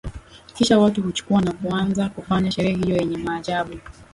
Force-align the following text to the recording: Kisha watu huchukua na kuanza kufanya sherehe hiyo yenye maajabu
Kisha 0.55 0.79
watu 0.79 1.01
huchukua 1.01 1.41
na 1.41 1.51
kuanza 1.53 2.09
kufanya 2.09 2.51
sherehe 2.51 2.75
hiyo 2.83 2.97
yenye 2.97 3.17
maajabu 3.17 3.71